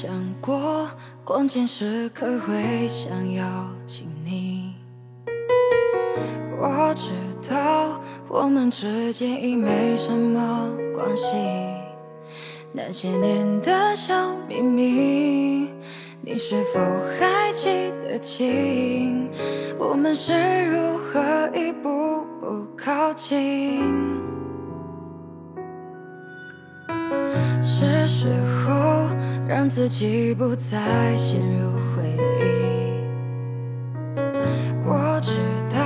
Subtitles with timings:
[0.00, 0.08] 想
[0.40, 0.88] 过
[1.24, 3.44] 关键时刻会想要
[3.84, 4.76] 亲你。
[6.56, 7.10] 我知
[7.50, 11.34] 道我们之间已没什么关系，
[12.72, 15.74] 那些年的小秘密，
[16.22, 16.78] 你是否
[17.18, 19.28] 还记得清？
[19.80, 20.32] 我们是
[20.66, 23.82] 如何一步步靠近？
[27.60, 28.28] 是时
[28.64, 28.97] 候
[29.48, 32.02] 让自己不再陷入回
[32.38, 33.02] 忆。
[34.84, 35.38] 我知
[35.74, 35.78] 道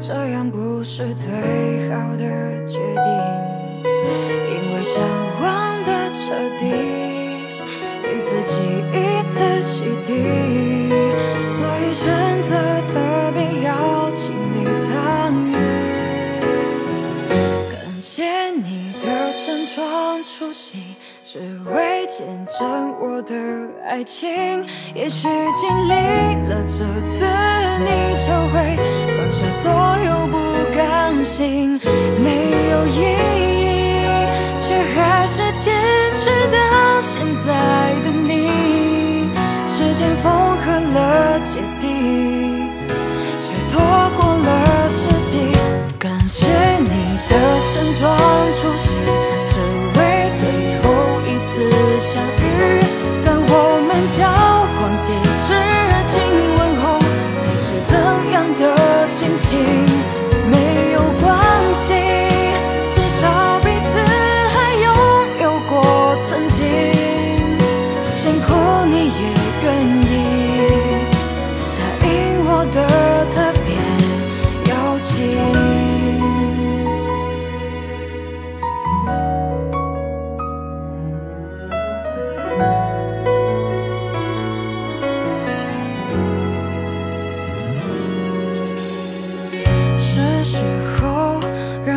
[0.00, 1.30] 这样不是最
[1.90, 3.08] 好的决定，
[4.50, 5.00] 因为想
[5.40, 6.66] 忘得彻底，
[8.02, 8.54] 给自己
[8.92, 10.37] 一次洗涤，
[18.88, 20.78] 你的盛装出席，
[21.22, 21.38] 只
[21.70, 22.26] 为见
[22.58, 23.34] 证我的
[23.86, 24.64] 爱情。
[24.94, 25.92] 也许经历
[26.48, 27.26] 了这次，
[27.84, 28.78] 你就会
[29.14, 29.70] 放下所
[30.06, 30.34] 有不
[30.74, 31.78] 甘心，
[32.24, 33.00] 没有意
[33.36, 34.08] 义，
[34.58, 35.74] 却还是坚
[36.14, 36.56] 持到
[37.02, 38.48] 现在的你。
[39.66, 42.57] 时间缝合了芥蒂。
[59.50, 59.77] 的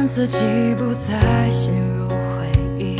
[0.01, 0.39] 让自己
[0.77, 2.95] 不再陷入回忆。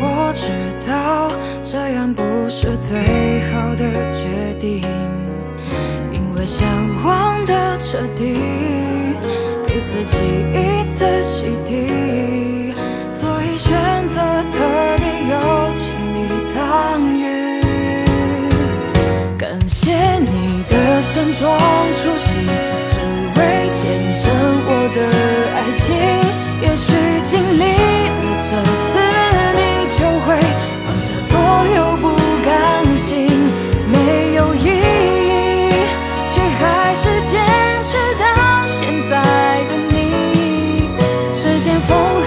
[0.00, 0.48] 我知
[0.88, 1.30] 道
[1.62, 4.80] 这样不是最好的决定，
[6.14, 6.66] 因为想
[7.04, 8.32] 忘得彻底，
[9.66, 10.16] 给自己
[10.54, 12.72] 一次洗涤，
[13.10, 14.18] 所以选择
[14.50, 17.60] 特别邀请你参与。
[19.36, 21.54] 感谢你的盛装
[21.92, 22.38] 出席，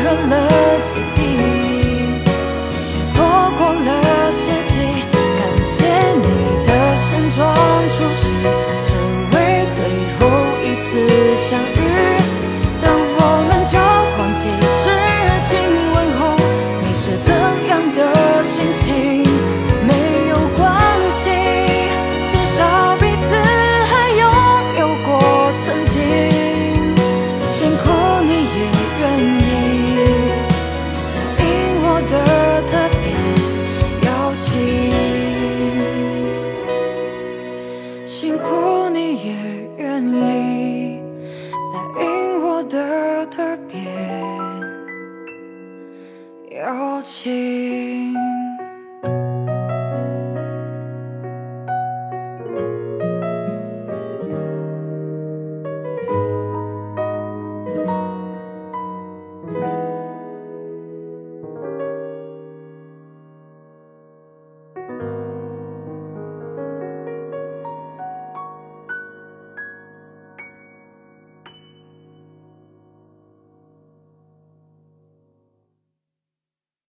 [0.04, 1.23] 间缝合
[43.28, 43.80] 特别
[46.52, 48.13] 邀请。